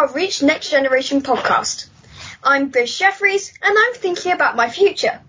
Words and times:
our 0.00 0.10
Reach 0.14 0.42
Next 0.42 0.70
Generation 0.70 1.20
podcast. 1.20 1.86
I'm 2.42 2.70
Grace 2.70 2.98
Jeffries 2.98 3.52
and 3.62 3.76
I'm 3.78 3.92
thinking 3.92 4.32
about 4.32 4.56
my 4.56 4.70
future. 4.70 5.20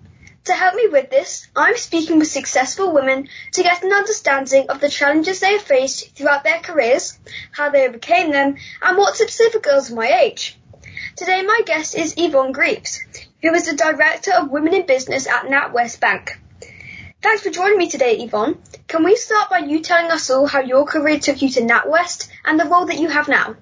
To 0.45 0.53
help 0.53 0.75
me 0.75 0.88
with 0.88 1.09
this, 1.09 1.45
I'm 1.53 1.75
speaking 1.75 2.20
with 2.20 2.29
successful 2.29 2.93
women 2.93 3.27
to 3.52 3.63
get 3.63 3.84
an 3.84 3.91
understanding 3.91 4.70
of 4.70 4.79
the 4.79 4.88
challenges 4.88 5.41
they 5.41 5.52
have 5.52 5.61
faced 5.61 6.15
throughout 6.15 6.45
their 6.45 6.61
careers, 6.61 7.20
how 7.52 7.70
they 7.70 7.85
overcame 7.85 8.31
them, 8.31 8.55
and 8.81 8.97
what 8.97 9.15
tips 9.15 9.38
they 9.38 9.49
for 9.49 9.59
girls 9.59 9.91
my 9.91 10.07
age. 10.07 10.57
Today 11.17 11.41
my 11.41 11.63
guest 11.65 11.93
is 11.93 12.13
Yvonne 12.15 12.53
Greaves, 12.53 13.01
who 13.41 13.53
is 13.53 13.65
the 13.65 13.75
Director 13.75 14.31
of 14.31 14.51
Women 14.51 14.73
in 14.73 14.85
Business 14.85 15.27
at 15.27 15.47
NatWest 15.47 15.99
Bank. 15.99 16.39
Thanks 17.22 17.41
for 17.41 17.49
joining 17.49 17.77
me 17.77 17.89
today, 17.89 18.19
Yvonne. 18.19 18.58
Can 18.88 19.03
we 19.03 19.17
start 19.17 19.49
by 19.49 19.58
you 19.58 19.81
telling 19.81 20.11
us 20.11 20.30
all 20.30 20.47
how 20.47 20.61
your 20.61 20.85
career 20.85 21.19
took 21.19 21.41
you 21.41 21.49
to 21.49 21.61
NatWest 21.61 22.30
and 22.45 22.58
the 22.58 22.69
role 22.69 22.85
that 22.85 22.99
you 22.99 23.09
have 23.09 23.27
now? 23.27 23.58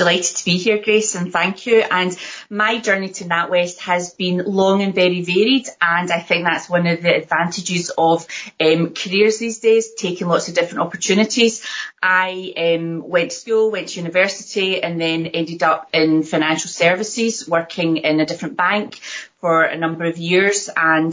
Delighted 0.00 0.36
to 0.36 0.44
be 0.46 0.56
here, 0.56 0.82
Grace, 0.82 1.14
and 1.14 1.30
thank 1.30 1.66
you. 1.66 1.80
And 1.82 2.16
my 2.48 2.78
journey 2.78 3.10
to 3.10 3.24
NatWest 3.24 3.80
has 3.80 4.14
been 4.14 4.38
long 4.38 4.80
and 4.80 4.94
very 4.94 5.20
varied, 5.20 5.66
and 5.78 6.10
I 6.10 6.20
think 6.20 6.46
that's 6.46 6.70
one 6.70 6.86
of 6.86 7.02
the 7.02 7.14
advantages 7.14 7.90
of 7.98 8.26
um, 8.58 8.94
careers 8.94 9.36
these 9.36 9.58
days, 9.58 9.92
taking 9.92 10.26
lots 10.26 10.48
of 10.48 10.54
different 10.54 10.80
opportunities. 10.86 11.62
I 12.02 12.54
um, 12.56 13.06
went 13.06 13.32
to 13.32 13.36
school, 13.36 13.70
went 13.70 13.88
to 13.88 14.00
university, 14.00 14.82
and 14.82 14.98
then 14.98 15.26
ended 15.26 15.62
up 15.62 15.90
in 15.92 16.22
financial 16.22 16.70
services, 16.70 17.46
working 17.46 17.98
in 17.98 18.20
a 18.20 18.24
different 18.24 18.56
bank 18.56 18.98
for 19.42 19.64
a 19.64 19.76
number 19.76 20.06
of 20.06 20.16
years, 20.16 20.70
and 20.74 21.12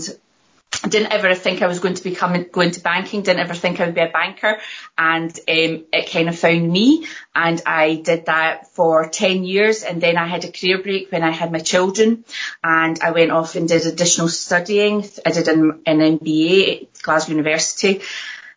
I 0.83 0.89
didn't 0.89 1.11
ever 1.11 1.33
think 1.33 1.61
I 1.61 1.67
was 1.67 1.79
going 1.79 1.95
to 1.95 2.03
become 2.03 2.45
going 2.51 2.71
to 2.71 2.81
banking. 2.81 3.21
Didn't 3.21 3.39
ever 3.39 3.53
think 3.53 3.79
I 3.79 3.85
would 3.85 3.95
be 3.95 4.01
a 4.01 4.09
banker, 4.09 4.59
and 4.97 5.31
um, 5.31 5.85
it 5.91 6.11
kind 6.11 6.29
of 6.29 6.37
found 6.37 6.71
me. 6.71 7.07
And 7.33 7.61
I 7.65 7.95
did 7.95 8.27
that 8.27 8.67
for 8.73 9.09
ten 9.09 9.43
years, 9.43 9.83
and 9.83 10.01
then 10.01 10.17
I 10.17 10.27
had 10.27 10.45
a 10.45 10.51
career 10.51 10.81
break 10.81 11.11
when 11.11 11.23
I 11.23 11.31
had 11.31 11.51
my 11.51 11.59
children, 11.59 12.25
and 12.63 12.99
I 13.01 13.11
went 13.11 13.31
off 13.31 13.55
and 13.55 13.67
did 13.67 13.85
additional 13.85 14.29
studying. 14.29 15.03
I 15.25 15.31
did 15.31 15.47
an, 15.47 15.81
an 15.85 15.99
MBA 15.99 16.83
at 16.83 17.01
Glasgow 17.01 17.31
University, 17.31 18.01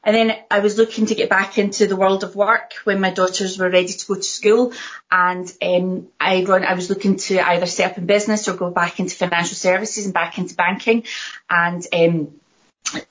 and 0.02 0.16
then 0.16 0.36
I 0.50 0.60
was 0.60 0.78
looking 0.78 1.06
to 1.06 1.14
get 1.14 1.28
back 1.28 1.58
into 1.58 1.86
the 1.86 1.96
world 1.96 2.24
of 2.24 2.34
work 2.34 2.72
when 2.84 3.00
my 3.00 3.10
daughters 3.10 3.58
were 3.58 3.68
ready 3.68 3.88
to 3.88 4.06
go 4.06 4.14
to 4.14 4.22
school. 4.22 4.72
And 5.10 5.52
um, 5.60 6.08
I 6.18 6.42
run, 6.44 6.64
I 6.64 6.72
was 6.72 6.88
looking 6.88 7.16
to 7.16 7.38
either 7.38 7.66
set 7.66 7.92
up 7.92 7.98
in 7.98 8.06
business 8.06 8.48
or 8.48 8.54
go 8.54 8.70
back 8.70 8.98
into 8.98 9.14
financial 9.14 9.56
services 9.56 10.06
and 10.06 10.14
back 10.14 10.38
into 10.38 10.54
banking. 10.54 11.04
And 11.50 11.86
um, 11.92 12.40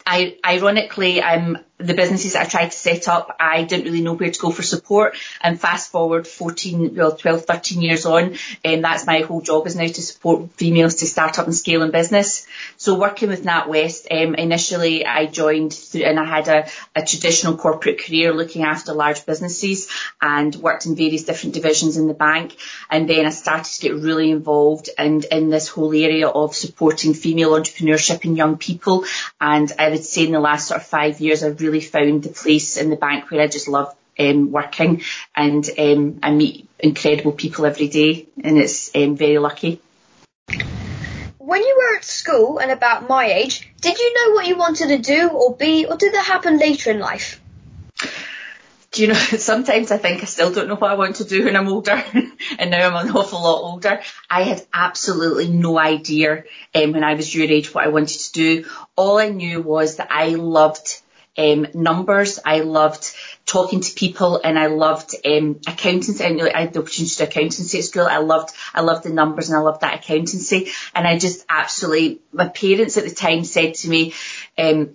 I, 0.06 0.38
ironically, 0.44 1.22
um, 1.22 1.60
the 1.80 1.94
businesses 1.94 2.34
that 2.34 2.46
I 2.46 2.50
tried 2.50 2.72
to 2.72 2.78
set 2.78 3.08
up, 3.08 3.38
I 3.40 3.64
didn't 3.64 3.86
really 3.86 4.02
know 4.02 4.14
where 4.14 4.30
to 4.30 4.40
go 4.40 4.52
for 4.52 4.64
support. 4.64 5.16
And 5.42 5.60
fast 5.60 5.92
forward 5.92 6.28
14, 6.28 6.94
well, 6.94 7.16
12, 7.16 7.46
13 7.46 7.82
years 7.82 8.06
on, 8.06 8.36
and 8.66 8.84
that's 8.84 9.08
my 9.08 9.22
whole 9.22 9.40
job 9.40 9.66
is 9.66 9.78
now 9.78 9.88
to 9.88 10.02
support 10.02 10.52
females 10.52 10.96
to 10.96 11.08
start 11.08 11.40
up 11.40 11.46
and 11.46 11.56
scale 11.56 11.82
in 11.82 11.92
business. 11.92 12.46
So 12.76 13.00
working 13.00 13.30
with 13.30 13.46
NatWest, 13.46 14.08
um, 14.12 14.36
initially 14.36 15.06
I 15.06 15.28
joined 15.28 15.74
through, 15.74 16.04
and 16.04 16.20
I 16.20 16.26
had 16.26 16.48
a, 16.50 16.68
a 16.96 17.06
traditional 17.06 17.56
corporate 17.56 18.04
career 18.04 18.34
looking 18.34 18.64
after 18.64 18.94
large 18.94 19.26
businesses 19.26 19.90
and 20.22 20.54
worked 20.58 20.86
in 20.86 20.98
various 20.98 21.24
different 21.24 21.56
divisions 21.56 21.96
in 21.96 22.08
the 22.08 22.14
bank. 22.14 22.58
And 22.90 23.10
then 23.10 23.26
I 23.26 23.30
started 23.30 23.72
to 23.72 23.82
get 23.82 23.94
really 23.94 24.32
involved 24.32 24.90
in, 24.98 25.24
in 25.32 25.50
this 25.50 25.70
whole 25.70 25.94
area 25.94 26.28
of 26.28 26.56
supporting 26.56 27.14
female 27.14 27.52
entrepreneurship 27.52 28.26
in 28.26 28.36
young 28.36 28.58
people. 28.58 29.06
And 29.40 29.72
I 29.80 29.92
would 29.92 30.04
say 30.04 30.26
in 30.26 30.34
the 30.34 30.42
last 30.42 30.68
sort 30.68 30.82
of 30.82 30.88
five 30.88 31.22
years, 31.22 31.42
I've 31.42 31.62
really 31.62 31.69
really 31.70 31.82
found 31.82 32.24
the 32.24 32.30
place 32.30 32.78
in 32.78 32.90
the 32.90 32.96
bank 32.96 33.30
where 33.30 33.42
I 33.42 33.48
just 33.48 33.68
love 33.68 33.96
um, 34.18 34.52
working 34.52 35.04
and 35.36 35.70
um, 35.78 36.20
I 36.22 36.32
meet 36.32 36.68
incredible 36.80 37.32
people 37.32 37.66
every 37.66 37.88
day 37.88 38.28
and 38.44 38.58
it's 38.58 38.94
um, 38.96 39.16
very 39.16 39.38
lucky. 39.38 39.82
When 41.38 41.62
you 41.62 41.76
were 41.78 41.98
at 41.98 42.04
school 42.04 42.60
and 42.60 42.72
about 42.72 43.08
my 43.08 43.26
age, 43.26 43.72
did 43.82 43.98
you 43.98 44.14
know 44.14 44.36
what 44.36 44.48
you 44.48 44.58
wanted 44.58 44.90
to 44.90 44.98
do 44.98 45.30
or 45.30 45.56
be 45.56 45.86
or 45.86 45.96
did 45.96 46.14
that 46.14 46.26
happen 46.26 46.58
later 46.58 46.92
in 46.92 47.00
life? 47.00 47.40
do 48.92 49.04
you 49.04 49.08
know, 49.10 49.14
sometimes 49.38 49.92
I 49.92 49.98
think 49.98 50.22
I 50.22 50.26
still 50.26 50.52
don't 50.52 50.68
know 50.68 50.76
what 50.76 50.92
I 50.92 50.96
want 50.96 51.18
to 51.18 51.26
do 51.26 51.46
when 51.46 51.56
I'm 51.56 51.68
older, 51.68 52.04
and 52.60 52.72
now 52.72 52.88
I'm 52.88 53.08
an 53.08 53.16
awful 53.16 53.42
lot 53.42 53.62
older. 53.62 54.02
I 54.30 54.44
had 54.44 54.66
absolutely 54.74 55.50
no 55.50 55.78
idea 55.78 56.44
um, 56.74 56.94
when 56.94 57.04
I 57.04 57.14
was 57.14 57.34
your 57.34 57.48
age 57.48 57.74
what 57.74 57.86
I 57.86 57.90
wanted 57.90 58.20
to 58.20 58.32
do. 58.32 58.66
All 58.96 59.18
I 59.18 59.30
knew 59.30 59.62
was 59.62 59.98
that 59.98 60.08
I 60.12 60.30
loved 60.30 61.02
um, 61.40 61.68
numbers. 61.74 62.40
I 62.46 62.60
loved 62.60 63.16
talking 63.46 63.82
to 63.82 63.94
people 63.94 64.42
and 64.44 64.60
I 64.60 64.68
loved 64.68 65.16
um, 65.26 65.62
accountancy. 65.66 66.24
I, 66.24 66.52
I 66.54 66.62
had 66.62 66.74
the 66.74 66.82
opportunity 66.82 67.16
to 67.16 67.18
do 67.18 67.24
accountancy 67.24 67.80
at 67.80 67.86
school. 67.86 68.06
I 68.06 68.18
loved, 68.18 68.52
I 68.74 68.82
loved 68.82 69.06
the 69.06 69.14
numbers 69.14 69.50
and 69.50 69.58
I 69.58 69.62
loved 69.62 69.82
that 69.82 70.04
accountancy. 70.04 70.72
And 70.94 71.08
I 71.08 71.18
just 71.18 71.46
absolutely, 71.50 72.20
my 72.34 72.50
parents 72.50 72.98
at 72.98 73.06
the 73.06 73.16
time 73.16 73.44
said 73.46 73.76
to 73.76 73.90
me, 73.90 74.14
um, 74.58 74.92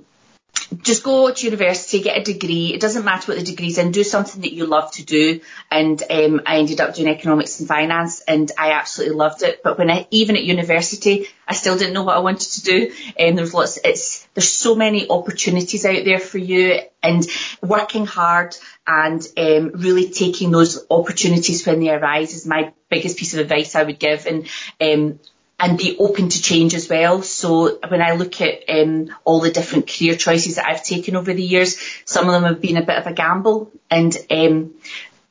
just 0.82 1.02
go 1.02 1.32
to 1.32 1.44
university, 1.44 2.00
get 2.00 2.18
a 2.18 2.22
degree. 2.22 2.72
It 2.74 2.80
doesn't 2.80 3.04
matter 3.04 3.32
what 3.32 3.38
the 3.38 3.44
degree's 3.44 3.78
in. 3.78 3.92
Do 3.92 4.04
something 4.04 4.42
that 4.42 4.52
you 4.52 4.66
love 4.66 4.90
to 4.92 5.04
do. 5.04 5.40
And 5.70 6.02
um, 6.10 6.42
I 6.46 6.58
ended 6.58 6.80
up 6.80 6.94
doing 6.94 7.08
economics 7.08 7.60
and 7.60 7.68
finance, 7.68 8.20
and 8.20 8.50
I 8.58 8.72
absolutely 8.72 9.16
loved 9.16 9.42
it. 9.42 9.62
But 9.62 9.78
when 9.78 9.90
I, 9.90 10.06
even 10.10 10.36
at 10.36 10.42
university, 10.42 11.26
I 11.46 11.54
still 11.54 11.76
didn't 11.76 11.94
know 11.94 12.02
what 12.02 12.16
I 12.16 12.20
wanted 12.20 12.50
to 12.52 12.62
do. 12.62 12.92
And 13.18 13.30
um, 13.30 13.36
there's 13.36 13.54
lots. 13.54 13.78
It's 13.84 14.26
there's 14.34 14.50
so 14.50 14.74
many 14.74 15.08
opportunities 15.08 15.84
out 15.84 16.04
there 16.04 16.20
for 16.20 16.38
you, 16.38 16.80
and 17.02 17.26
working 17.62 18.06
hard 18.06 18.56
and 18.86 19.26
um, 19.36 19.70
really 19.74 20.10
taking 20.10 20.50
those 20.50 20.86
opportunities 20.90 21.66
when 21.66 21.80
they 21.80 21.90
arise 21.90 22.34
is 22.34 22.46
my 22.46 22.72
biggest 22.88 23.18
piece 23.18 23.34
of 23.34 23.40
advice 23.40 23.74
I 23.74 23.82
would 23.82 23.98
give. 23.98 24.26
And 24.26 24.48
um, 24.80 25.18
and 25.58 25.78
be 25.78 25.96
open 25.98 26.28
to 26.28 26.42
change 26.42 26.74
as 26.74 26.88
well. 26.88 27.22
So 27.22 27.78
when 27.88 28.02
I 28.02 28.12
look 28.12 28.40
at 28.40 28.68
um, 28.68 29.14
all 29.24 29.40
the 29.40 29.52
different 29.52 29.88
career 29.88 30.16
choices 30.16 30.56
that 30.56 30.66
I've 30.66 30.82
taken 30.82 31.16
over 31.16 31.32
the 31.32 31.42
years, 31.42 31.78
some 32.04 32.26
of 32.26 32.32
them 32.32 32.44
have 32.44 32.60
been 32.60 32.76
a 32.76 32.84
bit 32.84 32.98
of 32.98 33.06
a 33.06 33.12
gamble 33.12 33.70
and 33.90 34.16
um, 34.30 34.74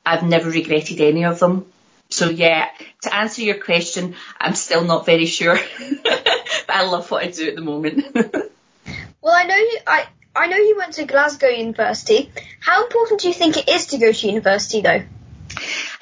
I've 0.04 0.22
never 0.22 0.50
regretted 0.50 1.00
any 1.00 1.24
of 1.24 1.38
them. 1.40 1.66
So 2.10 2.30
yeah, 2.30 2.68
to 3.02 3.14
answer 3.14 3.42
your 3.42 3.58
question, 3.58 4.14
I'm 4.40 4.54
still 4.54 4.84
not 4.84 5.06
very 5.06 5.26
sure, 5.26 5.58
but 6.04 6.68
I 6.68 6.84
love 6.84 7.10
what 7.10 7.24
I 7.24 7.30
do 7.30 7.48
at 7.48 7.56
the 7.56 7.62
moment. 7.62 8.04
well, 8.14 9.34
I 9.34 9.44
know 9.44 9.56
you, 9.56 9.78
I, 9.86 10.06
I 10.36 10.46
know 10.46 10.56
you 10.56 10.76
went 10.76 10.94
to 10.94 11.04
Glasgow 11.04 11.48
University. 11.48 12.30
How 12.60 12.84
important 12.84 13.20
do 13.20 13.28
you 13.28 13.34
think 13.34 13.56
it 13.56 13.68
is 13.68 13.86
to 13.86 13.98
go 13.98 14.12
to 14.12 14.26
university 14.26 14.80
though? 14.80 15.02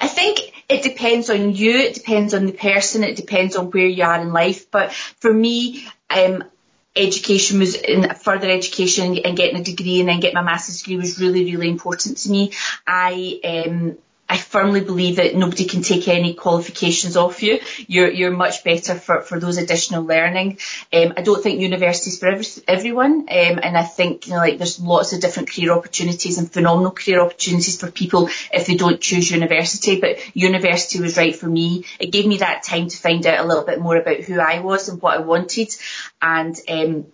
I 0.03 0.07
think 0.07 0.51
it 0.67 0.83
depends 0.83 1.29
on 1.29 1.55
you, 1.55 1.77
it 1.77 1.93
depends 1.93 2.33
on 2.33 2.45
the 2.45 2.51
person, 2.51 3.05
it 3.05 3.15
depends 3.15 3.55
on 3.55 3.71
where 3.71 3.85
you 3.85 4.03
are 4.03 4.19
in 4.19 4.33
life. 4.33 4.69
But 4.69 4.91
for 4.91 5.33
me, 5.33 5.87
um, 6.09 6.43
education 6.93 7.59
was 7.59 7.75
in 7.75 8.13
further 8.15 8.49
education 8.49 9.17
and 9.19 9.37
getting 9.37 9.61
a 9.61 9.63
degree 9.63 10.01
and 10.01 10.09
then 10.09 10.19
getting 10.19 10.35
my 10.35 10.41
master's 10.41 10.81
degree 10.81 10.97
was 10.97 11.21
really, 11.21 11.45
really 11.45 11.69
important 11.69 12.17
to 12.17 12.29
me. 12.29 12.51
I 12.85 13.39
um, 13.45 13.97
I 14.33 14.37
firmly 14.37 14.81
believe 14.81 15.17
that 15.17 15.35
nobody 15.35 15.65
can 15.65 15.83
take 15.83 16.07
any 16.07 16.33
qualifications 16.33 17.15
off 17.15 17.43
you. 17.43 17.59
You're 17.85 18.09
you're 18.09 18.31
much 18.31 18.63
better 18.63 18.95
for, 18.95 19.21
for 19.21 19.39
those 19.39 19.57
additional 19.57 20.03
learning. 20.03 20.57
Um, 20.91 21.13
I 21.15 21.21
don't 21.21 21.43
think 21.43 21.61
university's 21.61 22.17
for 22.17 22.29
every, 22.29 22.45
everyone, 22.67 23.11
um, 23.29 23.59
and 23.61 23.77
I 23.77 23.83
think 23.83 24.25
you 24.25 24.33
know 24.33 24.39
like 24.39 24.57
there's 24.57 24.79
lots 24.79 25.13
of 25.13 25.21
different 25.21 25.51
career 25.51 25.71
opportunities 25.71 26.39
and 26.39 26.51
phenomenal 26.51 26.89
career 26.89 27.21
opportunities 27.21 27.79
for 27.79 27.91
people 27.91 28.29
if 28.51 28.65
they 28.65 28.75
don't 28.75 28.99
choose 28.99 29.29
university. 29.29 29.99
But 29.99 30.35
university 30.35 30.99
was 30.99 31.15
right 31.15 31.35
for 31.35 31.47
me. 31.47 31.85
It 31.99 32.11
gave 32.11 32.25
me 32.25 32.37
that 32.37 32.63
time 32.63 32.89
to 32.89 32.97
find 32.97 33.23
out 33.27 33.45
a 33.45 33.47
little 33.47 33.65
bit 33.65 33.79
more 33.79 33.97
about 33.97 34.21
who 34.21 34.39
I 34.39 34.61
was 34.61 34.89
and 34.89 34.99
what 34.99 35.15
I 35.15 35.21
wanted, 35.21 35.75
and 36.23 36.59
um, 36.67 37.05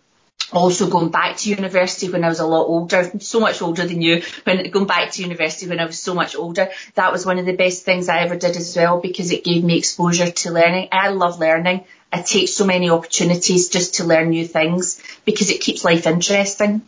also 0.52 0.90
going 0.90 1.10
back 1.10 1.38
to 1.38 1.50
university 1.50 2.10
when 2.10 2.24
I 2.24 2.30
was 2.30 2.40
a 2.40 2.48
lot 2.48 2.66
older, 2.66 3.12
so 3.20 3.40
much 3.40 3.62
older 3.62 3.86
than 3.86 4.02
you, 4.02 4.24
when 4.44 4.70
going 4.72 4.88
back 4.88 5.12
to 5.12 5.22
university 5.22 5.68
when 5.68 5.80
I 5.80 5.86
was 5.86 6.00
so 6.00 6.14
much 6.14 6.36
older, 6.36 6.70
that 6.96 7.12
was 7.12 7.26
one 7.26 7.40
of 7.40 7.46
the 7.46 7.56
best 7.56 7.84
things 7.84 8.10
I 8.10 8.20
ever 8.20 8.36
did 8.36 8.58
as 8.58 8.76
well 8.76 9.00
because 9.00 9.32
it 9.32 9.44
gave 9.44 9.64
me 9.64 9.78
exposure 9.78 10.32
to 10.32 10.52
learning. 10.52 10.90
I 10.92 11.10
love 11.10 11.40
learning. 11.40 11.86
I 12.12 12.22
take 12.22 12.50
so 12.50 12.66
many 12.66 12.90
opportunities 12.90 13.70
just 13.70 13.96
to 13.96 14.04
learn 14.04 14.30
new 14.30 14.48
things 14.48 15.02
because 15.26 15.52
it 15.52 15.62
keeps 15.62 15.84
life 15.84 16.08
interesting. 16.08 16.82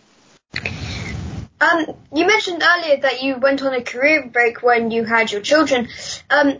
Um, 1.61 1.85
you 2.11 2.25
mentioned 2.25 2.63
earlier 2.63 2.97
that 3.01 3.21
you 3.21 3.37
went 3.37 3.61
on 3.61 3.73
a 3.75 3.83
career 3.83 4.25
break 4.25 4.63
when 4.63 4.89
you 4.89 5.05
had 5.05 5.31
your 5.31 5.41
children, 5.41 5.89
um, 6.31 6.57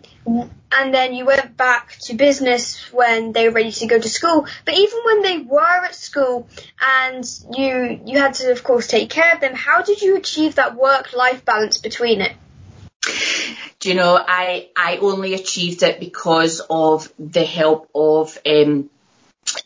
and 0.72 0.94
then 0.94 1.14
you 1.14 1.26
went 1.26 1.58
back 1.58 1.98
to 2.04 2.14
business 2.14 2.92
when 2.94 3.34
they 3.34 3.48
were 3.48 3.56
ready 3.56 3.72
to 3.72 3.88
go 3.88 4.00
to 4.00 4.10
school. 4.10 4.46
But 4.66 4.76
even 4.76 5.00
when 5.04 5.22
they 5.22 5.38
were 5.40 5.86
at 5.86 5.96
school 5.96 6.48
and 6.82 7.24
you 7.56 8.00
you 8.06 8.20
had 8.20 8.36
to, 8.36 8.52
of 8.52 8.64
course, 8.64 8.88
take 8.88 9.10
care 9.10 9.34
of 9.34 9.42
them, 9.42 9.54
how 9.54 9.82
did 9.82 10.02
you 10.02 10.18
achieve 10.18 10.56
that 10.56 10.76
work-life 10.76 11.44
balance 11.46 11.78
between 11.80 12.22
it? 12.22 12.34
Do 13.80 13.90
you 13.90 13.96
know, 13.96 14.16
I 14.16 14.70
I 14.76 14.98
only 14.98 15.34
achieved 15.34 15.84
it 15.84 16.00
because 16.00 16.62
of 16.70 17.12
the 17.18 17.44
help 17.44 17.90
of 17.96 18.38
um, 18.46 18.90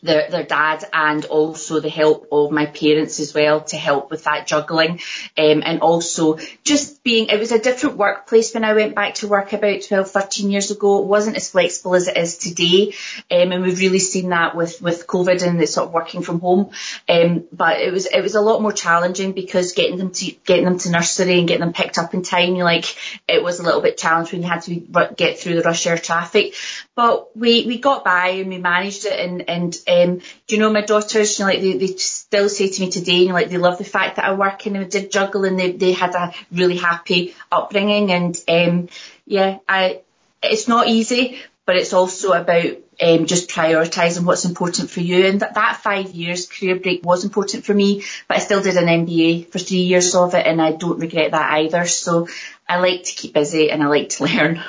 their, 0.02 0.30
their 0.30 0.42
dad 0.42 0.84
and 0.92 1.24
also 1.26 1.80
the 1.80 1.88
help 1.88 2.28
of 2.32 2.50
my 2.50 2.66
parents 2.66 3.20
as 3.20 3.34
well 3.34 3.62
to 3.62 3.76
help 3.76 4.10
with 4.10 4.24
that 4.24 4.46
juggling. 4.46 5.00
Um, 5.36 5.62
and 5.64 5.80
also 5.80 6.38
just 6.64 7.02
being, 7.02 7.28
it 7.28 7.38
was 7.38 7.52
a 7.52 7.58
different 7.58 7.96
workplace 7.96 8.54
when 8.54 8.64
I 8.64 8.74
went 8.74 8.94
back 8.94 9.14
to 9.16 9.28
work 9.28 9.52
about 9.52 9.82
12, 9.82 10.10
13 10.10 10.50
years 10.50 10.70
ago. 10.70 11.02
It 11.02 11.06
wasn't 11.06 11.36
as 11.36 11.50
flexible 11.50 11.94
as 11.94 12.08
it 12.08 12.16
is 12.16 12.38
today. 12.38 12.94
Um, 13.30 13.52
and 13.52 13.62
we've 13.62 13.78
really 13.78 13.98
seen 13.98 14.30
that 14.30 14.56
with, 14.56 14.80
with 14.82 15.06
COVID 15.06 15.46
and 15.46 15.60
the 15.60 15.66
sort 15.66 15.88
of 15.88 15.94
working 15.94 16.22
from 16.22 16.40
home. 16.40 16.70
Um, 17.08 17.44
but 17.52 17.80
it 17.80 17.92
was, 17.92 18.06
it 18.06 18.20
was 18.20 18.34
a 18.34 18.40
lot 18.40 18.62
more 18.62 18.72
challenging 18.72 19.32
because 19.32 19.72
getting 19.72 19.98
them 19.98 20.12
to, 20.12 20.32
getting 20.44 20.64
them 20.64 20.78
to 20.78 20.90
nursery 20.90 21.38
and 21.38 21.48
getting 21.48 21.60
them 21.60 21.72
picked 21.72 21.98
up 21.98 22.14
in 22.14 22.22
time, 22.22 22.54
like 22.54 22.96
it 23.28 23.42
was 23.42 23.60
a 23.60 23.62
little 23.62 23.80
bit 23.80 23.98
challenging 23.98 24.40
when 24.40 24.42
you 24.42 24.52
had 24.52 24.62
to 24.62 25.14
get 25.16 25.38
through 25.38 25.56
the 25.56 25.62
rush 25.62 25.86
hour 25.86 25.98
traffic. 25.98 26.54
But 26.94 27.36
we, 27.36 27.66
we 27.66 27.78
got 27.78 28.04
by 28.04 28.28
and 28.28 28.48
we 28.48 28.58
managed 28.58 29.04
it 29.04 29.18
and, 29.18 29.48
and 29.48 29.76
um, 29.88 30.18
do 30.18 30.54
you 30.54 30.58
know 30.58 30.72
my 30.72 30.80
daughters, 30.80 31.38
you 31.38 31.44
know, 31.44 31.50
like 31.50 31.60
they, 31.60 31.76
they 31.76 31.86
still 31.96 32.48
say 32.48 32.68
to 32.68 32.80
me 32.80 32.90
today, 32.90 33.18
you 33.18 33.28
know, 33.28 33.34
like 33.34 33.50
they 33.50 33.58
love 33.58 33.78
the 33.78 33.84
fact 33.84 34.16
that 34.16 34.24
I 34.24 34.32
work 34.32 34.66
and 34.66 34.76
I 34.76 34.84
did 34.84 35.12
juggle 35.12 35.44
and 35.44 35.58
they, 35.58 35.72
they 35.72 35.92
had 35.92 36.14
a 36.14 36.34
really 36.52 36.76
happy 36.76 37.34
upbringing 37.52 38.10
and 38.10 38.42
um, 38.48 38.88
yeah, 39.26 39.58
I 39.68 40.00
it's 40.42 40.68
not 40.68 40.88
easy, 40.88 41.38
but 41.64 41.76
it's 41.76 41.92
also 41.92 42.32
about 42.32 42.66
um, 43.00 43.26
just 43.26 43.50
prioritising 43.50 44.24
what's 44.24 44.44
important 44.44 44.90
for 44.90 45.00
you. 45.00 45.26
And 45.26 45.40
that, 45.40 45.54
that 45.54 45.80
five 45.82 46.10
years 46.10 46.46
career 46.46 46.76
break 46.76 47.04
was 47.04 47.24
important 47.24 47.64
for 47.64 47.74
me, 47.74 48.04
but 48.28 48.38
I 48.38 48.40
still 48.40 48.62
did 48.62 48.76
an 48.76 48.86
MBA 48.86 49.50
for 49.50 49.58
three 49.58 49.82
years 49.82 50.14
of 50.14 50.34
it 50.34 50.46
and 50.46 50.60
I 50.60 50.72
don't 50.72 50.98
regret 50.98 51.32
that 51.32 51.52
either. 51.52 51.86
So 51.86 52.28
I 52.68 52.78
like 52.78 53.04
to 53.04 53.14
keep 53.14 53.34
busy 53.34 53.70
and 53.70 53.82
I 53.82 53.86
like 53.86 54.10
to 54.10 54.24
learn. 54.26 54.62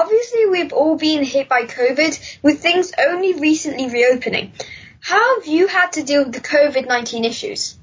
Obviously, 0.00 0.46
we've 0.46 0.72
all 0.72 0.96
been 0.96 1.24
hit 1.24 1.46
by 1.46 1.62
COVID, 1.64 2.38
with 2.42 2.60
things 2.60 2.92
only 2.98 3.34
recently 3.34 3.90
reopening. 3.90 4.52
How 5.00 5.36
have 5.36 5.46
you 5.46 5.66
had 5.66 5.92
to 5.92 6.02
deal 6.02 6.24
with 6.24 6.32
the 6.32 6.40
COVID 6.40 6.88
19 6.88 7.26
issues? 7.26 7.76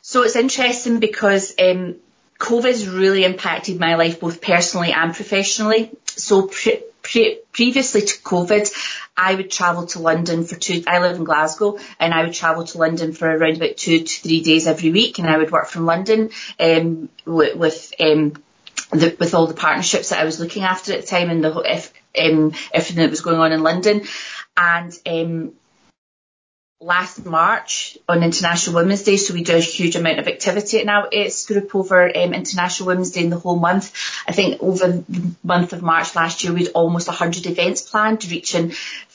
So 0.00 0.22
it's 0.22 0.34
interesting 0.34 0.98
because 0.98 1.54
um, 1.58 1.96
COVID's 2.38 2.88
really 2.88 3.24
impacted 3.24 3.78
my 3.78 3.96
life 3.96 4.20
both 4.20 4.40
personally 4.40 4.92
and 4.92 5.14
professionally. 5.14 5.90
So 6.06 6.46
pre- 6.46 6.82
pre- 7.02 7.40
previously 7.52 8.00
to 8.00 8.18
COVID, 8.22 8.72
I 9.14 9.34
would 9.34 9.50
travel 9.50 9.86
to 9.88 9.98
London 9.98 10.44
for 10.44 10.56
two, 10.56 10.84
I 10.86 11.00
live 11.00 11.16
in 11.16 11.24
Glasgow 11.24 11.78
and 12.00 12.14
I 12.14 12.24
would 12.24 12.32
travel 12.32 12.64
to 12.64 12.78
London 12.78 13.12
for 13.12 13.28
around 13.28 13.56
about 13.56 13.76
two 13.76 13.98
to 13.98 14.20
three 14.22 14.40
days 14.40 14.66
every 14.66 14.90
week 14.90 15.18
and 15.18 15.28
I 15.28 15.36
would 15.36 15.50
work 15.50 15.68
from 15.68 15.84
London 15.84 16.30
um, 16.58 17.10
with, 17.26 17.56
with 17.56 17.92
um, 18.00 18.32
the, 18.92 19.16
with 19.18 19.34
all 19.34 19.46
the 19.46 19.54
partnerships 19.54 20.10
that 20.10 20.20
I 20.20 20.24
was 20.24 20.38
looking 20.38 20.62
after 20.62 20.92
at 20.92 21.00
the 21.00 21.06
time 21.06 21.30
and 21.30 21.42
the 21.42 21.58
if, 21.60 21.92
um, 22.18 22.52
everything 22.72 23.02
that 23.02 23.10
was 23.10 23.22
going 23.22 23.38
on 23.38 23.52
in 23.52 23.62
London. 23.62 24.02
And 24.56 24.92
um, 25.06 25.52
last 26.82 27.24
March 27.24 27.96
on 28.08 28.22
International 28.22 28.76
Women's 28.76 29.02
Day, 29.02 29.16
so 29.16 29.34
we 29.34 29.44
do 29.44 29.56
a 29.56 29.60
huge 29.60 29.96
amount 29.96 30.18
of 30.18 30.28
activity 30.28 30.78
at 30.78 30.86
NatWest 30.86 31.46
Group 31.46 31.74
over 31.74 32.04
um, 32.04 32.34
International 32.34 32.88
Women's 32.88 33.12
Day 33.12 33.24
in 33.24 33.30
the 33.30 33.38
whole 33.38 33.58
month. 33.58 33.94
I 34.26 34.32
think 34.32 34.62
over 34.62 34.88
the 34.88 35.34
month 35.42 35.72
of 35.72 35.82
March 35.82 36.14
last 36.14 36.44
year 36.44 36.52
we 36.52 36.64
had 36.64 36.72
almost 36.72 37.08
100 37.08 37.46
events 37.46 37.82
planned, 37.82 38.24
reaching 38.30 38.72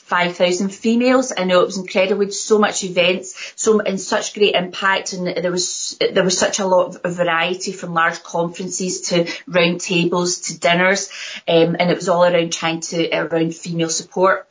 5,000 0.08 0.70
females. 0.70 1.34
I 1.36 1.44
know 1.44 1.60
it 1.60 1.66
was 1.66 1.76
incredible. 1.76 2.30
so 2.30 2.58
much 2.58 2.82
events, 2.82 3.52
so 3.56 3.80
and 3.80 4.00
such 4.00 4.32
great 4.32 4.54
impact, 4.54 5.12
and 5.12 5.26
there 5.26 5.52
was 5.52 5.98
there 6.00 6.24
was 6.24 6.38
such 6.38 6.60
a 6.60 6.66
lot 6.66 6.96
of 6.96 7.14
variety 7.14 7.72
from 7.72 7.92
large 7.92 8.22
conferences 8.22 9.02
to 9.08 9.30
round 9.46 9.82
tables 9.82 10.40
to 10.40 10.58
dinners, 10.58 11.10
um, 11.46 11.76
and 11.78 11.90
it 11.90 11.96
was 11.96 12.08
all 12.08 12.24
around 12.24 12.54
trying 12.54 12.80
to 12.80 13.14
around 13.14 13.54
female 13.54 13.90
support. 13.90 14.48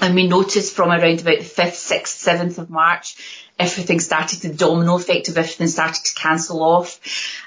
And 0.00 0.16
we 0.16 0.26
noticed 0.26 0.74
from 0.74 0.90
around 0.90 1.20
about 1.20 1.38
the 1.38 1.44
5th, 1.44 1.78
6th, 1.92 2.18
7th 2.28 2.58
of 2.58 2.68
March, 2.68 3.16
everything 3.58 4.00
started, 4.00 4.40
the 4.40 4.52
domino 4.52 4.96
effect 4.96 5.28
of 5.28 5.38
everything 5.38 5.68
started 5.68 6.04
to 6.04 6.14
cancel 6.14 6.62
off. 6.62 7.00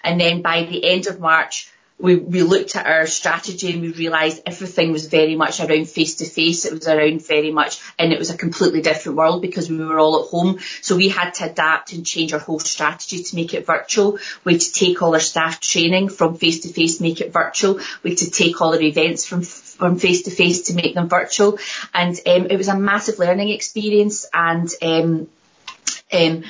And 0.03 0.19
then 0.19 0.41
by 0.41 0.63
the 0.63 0.85
end 0.85 1.07
of 1.07 1.19
March, 1.19 1.69
we, 2.01 2.15
we 2.15 2.43
looked 2.43 2.75
at 2.75 2.85
our 2.85 3.05
strategy 3.05 3.71
and 3.71 3.81
we 3.81 3.91
realised 3.91 4.41
everything 4.45 4.91
was 4.91 5.07
very 5.07 5.35
much 5.35 5.59
around 5.59 5.87
face 5.87 6.15
to 6.15 6.25
face. 6.25 6.65
It 6.65 6.73
was 6.73 6.87
around 6.87 7.25
very 7.25 7.51
much, 7.51 7.79
and 7.97 8.11
it 8.11 8.19
was 8.19 8.29
a 8.29 8.37
completely 8.37 8.81
different 8.81 9.17
world 9.17 9.41
because 9.41 9.69
we 9.69 9.77
were 9.77 9.99
all 9.99 10.23
at 10.23 10.29
home. 10.29 10.59
So 10.81 10.95
we 10.95 11.09
had 11.09 11.33
to 11.35 11.51
adapt 11.51 11.93
and 11.93 12.05
change 12.05 12.33
our 12.33 12.39
whole 12.39 12.59
strategy 12.59 13.23
to 13.23 13.35
make 13.35 13.53
it 13.53 13.65
virtual. 13.65 14.19
We 14.43 14.53
had 14.53 14.61
to 14.61 14.73
take 14.73 15.01
all 15.01 15.13
our 15.13 15.19
staff 15.19 15.59
training 15.59 16.09
from 16.09 16.35
face 16.35 16.61
to 16.61 16.73
face, 16.73 16.99
make 16.99 17.21
it 17.21 17.31
virtual. 17.31 17.79
We 18.03 18.11
had 18.11 18.19
to 18.19 18.31
take 18.31 18.61
all 18.61 18.73
our 18.73 18.81
events 18.81 19.25
from 19.25 19.43
from 19.43 19.97
face 19.97 20.23
to 20.23 20.31
face 20.31 20.63
to 20.63 20.75
make 20.75 20.93
them 20.93 21.09
virtual. 21.09 21.57
And 21.93 22.15
um, 22.27 22.45
it 22.47 22.57
was 22.57 22.67
a 22.67 22.77
massive 22.77 23.17
learning 23.17 23.49
experience 23.49 24.27
and 24.33 24.69
um, 24.81 25.27
um, 26.13 26.43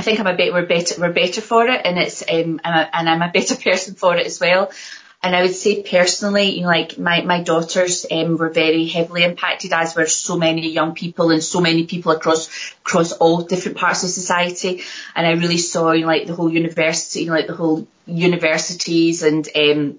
I 0.00 0.02
think 0.02 0.18
I'm 0.18 0.26
a 0.26 0.34
bit 0.34 0.54
we're 0.54 0.64
better 0.64 0.98
we're 0.98 1.12
better 1.12 1.42
for 1.42 1.66
it, 1.66 1.82
and 1.84 1.98
it's 1.98 2.22
um 2.22 2.58
I'm 2.64 2.74
a, 2.74 2.90
and 2.94 3.10
I'm 3.10 3.20
a 3.20 3.30
better 3.30 3.54
person 3.68 3.94
for 3.94 4.16
it 4.16 4.26
as 4.26 4.40
well. 4.40 4.70
And 5.22 5.36
I 5.36 5.42
would 5.42 5.54
say 5.54 5.82
personally, 5.82 6.56
you 6.56 6.62
know, 6.62 6.68
like 6.68 6.98
my, 6.98 7.20
my 7.20 7.42
daughters 7.42 8.06
um, 8.10 8.38
were 8.38 8.48
very 8.48 8.86
heavily 8.86 9.22
impacted, 9.22 9.74
as 9.74 9.94
were 9.94 10.06
so 10.06 10.38
many 10.38 10.70
young 10.70 10.94
people 10.94 11.30
and 11.30 11.44
so 11.44 11.60
many 11.60 11.84
people 11.84 12.12
across 12.12 12.48
across 12.80 13.12
all 13.12 13.42
different 13.42 13.76
parts 13.76 14.02
of 14.02 14.08
society. 14.08 14.82
And 15.14 15.26
I 15.26 15.32
really 15.32 15.58
saw, 15.58 15.92
you 15.92 16.00
know, 16.00 16.06
like 16.06 16.26
the 16.26 16.34
whole 16.34 16.50
university, 16.50 17.20
you 17.20 17.26
know, 17.26 17.34
like 17.34 17.48
the 17.48 17.54
whole 17.54 17.86
universities 18.06 19.22
and 19.22 19.46
um, 19.54 19.98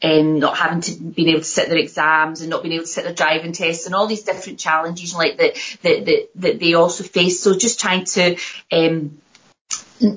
um, 0.00 0.38
not 0.38 0.56
having 0.56 0.82
to 0.82 0.94
being 0.94 1.30
able 1.30 1.40
to 1.40 1.44
sit 1.44 1.68
their 1.68 1.78
exams 1.78 2.42
and 2.42 2.50
not 2.50 2.62
being 2.62 2.74
able 2.74 2.84
to 2.84 2.90
sit 2.90 3.02
their 3.02 3.14
driving 3.14 3.52
tests 3.52 3.86
and 3.86 3.94
all 3.96 4.06
these 4.06 4.22
different 4.22 4.60
challenges 4.60 5.12
like 5.12 5.38
that 5.38 5.56
that 5.82 6.04
that, 6.04 6.28
that 6.36 6.60
they 6.60 6.74
also 6.74 7.02
face. 7.02 7.40
So 7.40 7.58
just 7.58 7.80
trying 7.80 8.04
to 8.04 8.36
um, 8.70 9.18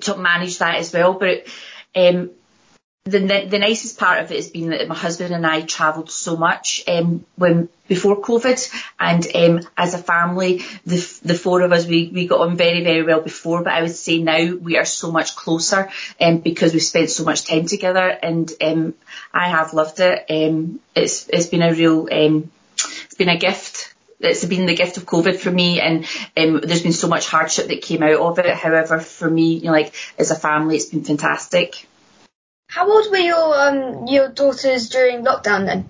to 0.02 0.18
manage 0.18 0.60
that 0.60 0.76
as 0.76 0.94
well. 0.94 1.14
But 1.14 1.48
um, 1.96 2.32
the 3.06 3.46
the 3.48 3.60
nicest 3.60 4.00
part 4.00 4.24
of 4.24 4.32
it 4.32 4.38
has 4.38 4.50
been 4.50 4.72
that 4.72 4.88
my 4.88 4.96
husband 4.96 5.34
and 5.34 5.46
I 5.46 5.62
travelled 5.62 6.10
so 6.10 6.36
much 6.38 6.84
um, 6.88 7.24
when 7.36 7.70
before 7.88 8.20
COVID, 8.20 8.84
and 9.00 9.28
um, 9.36 9.68
as 9.78 9.94
a 9.94 10.00
family, 10.00 10.64
the 10.88 11.20
the 11.24 11.36
four 11.36 11.62
of 11.62 11.72
us 11.72 11.86
we 11.86 12.10
we 12.12 12.26
got 12.26 12.42
on 12.42 12.58
very 12.58 12.84
very 12.84 13.04
well 13.04 13.22
before. 13.22 13.64
But 13.64 13.74
I 13.74 13.84
would 13.84 13.96
say 13.96 14.24
now 14.24 14.56
we 14.56 14.78
are 14.78 14.86
so 14.86 15.12
much 15.12 15.36
closer, 15.36 15.92
um, 16.20 16.40
because 16.40 16.74
we've 16.74 16.82
spent 16.82 17.12
so 17.12 17.24
much 17.24 17.46
time 17.46 17.68
together, 17.68 18.08
and 18.08 18.52
um, 18.60 18.96
I 19.32 19.50
have 19.50 19.76
loved 19.76 20.00
it. 20.00 20.26
Um, 20.28 20.80
it's 20.96 21.30
it's 21.30 21.46
been 21.46 21.62
a 21.62 21.74
real 21.74 22.08
um, 22.12 22.52
it's 22.74 23.16
been 23.16 23.30
a 23.30 23.38
gift 23.38 23.95
it's 24.20 24.46
been 24.46 24.66
the 24.66 24.76
gift 24.76 24.98
of 24.98 25.06
COVID 25.06 25.38
for 25.38 25.52
me, 25.52 25.82
and 25.82 26.06
um, 26.38 26.62
there's 26.64 26.84
been 26.84 26.94
so 26.94 27.08
much 27.08 27.28
hardship 27.28 27.68
that 27.68 27.82
came 27.82 28.04
out 28.04 28.20
of 28.20 28.40
it. 28.40 28.54
However, 28.56 29.00
for 29.00 29.30
me, 29.30 29.56
you 29.56 29.66
know, 29.66 29.72
like 29.72 29.94
as 30.18 30.32
a 30.32 30.36
family, 30.36 30.76
it's 30.78 30.86
been 30.86 31.04
fantastic. 31.04 31.88
How 32.68 32.92
old 32.92 33.12
were 33.12 33.18
your 33.18 33.56
um, 33.56 34.08
your 34.08 34.30
daughters 34.30 34.90
during 34.90 35.24
lockdown 35.24 35.66
then? 35.66 35.90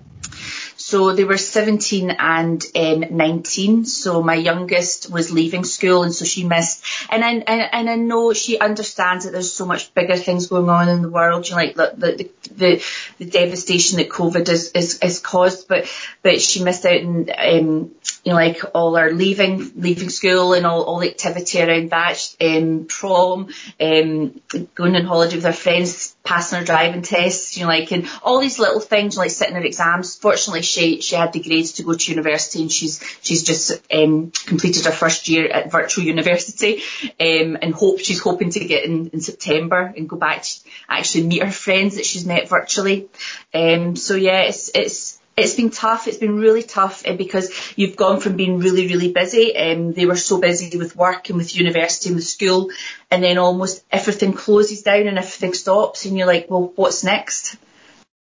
So 0.86 1.12
they 1.12 1.24
were 1.24 1.36
17 1.36 2.12
and 2.12 2.64
um, 2.76 3.04
19. 3.10 3.86
So 3.86 4.22
my 4.22 4.36
youngest 4.36 5.10
was 5.10 5.32
leaving 5.32 5.64
school 5.64 6.04
and 6.04 6.14
so 6.14 6.24
she 6.24 6.44
missed. 6.44 6.84
And 7.10 7.24
I, 7.24 7.30
and, 7.32 7.68
and 7.72 7.90
I 7.90 7.96
know 7.96 8.32
she 8.32 8.60
understands 8.60 9.24
that 9.24 9.32
there's 9.32 9.52
so 9.52 9.66
much 9.66 9.92
bigger 9.94 10.14
things 10.14 10.46
going 10.46 10.70
on 10.70 10.88
in 10.88 11.02
the 11.02 11.08
world, 11.08 11.48
you 11.48 11.56
know, 11.56 11.62
like 11.62 11.74
the, 11.74 11.92
the, 11.96 12.30
the, 12.54 12.84
the 13.18 13.24
devastation 13.24 13.98
that 13.98 14.10
COVID 14.10 14.46
has, 14.46 14.70
is, 14.76 15.00
is 15.00 15.18
caused, 15.18 15.66
but, 15.66 15.90
but 16.22 16.40
she 16.40 16.62
missed 16.62 16.86
out 16.86 17.00
and, 17.00 17.30
um, 17.36 17.90
you 18.22 18.30
know, 18.32 18.34
like 18.34 18.60
all 18.72 18.96
our 18.96 19.10
leaving, 19.10 19.72
leaving 19.74 20.08
school 20.08 20.52
and 20.52 20.64
all, 20.66 20.84
all 20.84 21.00
the 21.00 21.10
activity 21.10 21.62
around 21.62 21.90
that, 21.90 22.36
um, 22.40 22.86
prom, 22.88 23.48
um, 23.80 24.40
going 24.76 24.94
on 24.94 25.04
holiday 25.04 25.34
with 25.34 25.46
her 25.46 25.52
friends, 25.52 26.14
passing 26.22 26.60
her 26.60 26.64
driving 26.64 27.02
tests, 27.02 27.56
you 27.56 27.64
know, 27.64 27.68
like, 27.70 27.90
and 27.90 28.08
all 28.22 28.40
these 28.40 28.60
little 28.60 28.78
things, 28.80 29.16
like 29.16 29.30
sitting 29.30 29.56
her 29.56 29.64
exams. 29.64 30.14
Fortunately, 30.14 30.62
she, 30.76 31.00
she 31.00 31.14
had 31.16 31.32
the 31.32 31.40
grades 31.40 31.72
to 31.72 31.82
go 31.82 31.94
to 31.94 32.10
university 32.10 32.62
and 32.62 32.70
she's, 32.70 33.02
she's 33.22 33.42
just, 33.42 33.72
um, 33.92 34.30
completed 34.46 34.84
her 34.84 34.92
first 34.92 35.28
year 35.28 35.48
at 35.48 35.72
virtual 35.72 36.04
university, 36.04 36.82
um, 37.20 37.56
and 37.62 37.74
hope, 37.74 38.00
she's 38.00 38.20
hoping 38.20 38.50
to 38.50 38.64
get 38.64 38.84
in, 38.84 39.08
in 39.08 39.20
September 39.20 39.92
and 39.96 40.08
go 40.08 40.16
back 40.16 40.42
to 40.42 40.60
actually 40.88 41.26
meet 41.26 41.42
her 41.42 41.50
friends 41.50 41.96
that 41.96 42.06
she's 42.06 42.26
met 42.26 42.48
virtually. 42.48 43.08
Um, 43.54 43.96
so 43.96 44.14
yeah, 44.14 44.42
it's, 44.42 44.70
it's, 44.74 45.20
it's 45.36 45.54
been 45.54 45.70
tough. 45.70 46.08
It's 46.08 46.16
been 46.16 46.38
really 46.38 46.62
tough 46.62 47.06
uh, 47.06 47.12
because 47.12 47.50
you've 47.76 47.96
gone 47.96 48.20
from 48.20 48.36
being 48.36 48.58
really, 48.58 48.86
really 48.88 49.12
busy. 49.12 49.54
Um, 49.56 49.92
they 49.92 50.06
were 50.06 50.16
so 50.16 50.40
busy 50.40 50.76
with 50.78 50.96
work 50.96 51.28
and 51.28 51.36
with 51.36 51.54
university 51.54 52.08
and 52.08 52.16
with 52.16 52.26
school, 52.26 52.70
and 53.10 53.22
then 53.22 53.36
almost 53.36 53.84
everything 53.90 54.32
closes 54.32 54.82
down 54.82 55.06
and 55.06 55.18
everything 55.18 55.52
stops, 55.52 56.06
and 56.06 56.16
you're 56.16 56.26
like, 56.26 56.46
well, 56.50 56.72
what's 56.76 57.04
next? 57.04 57.56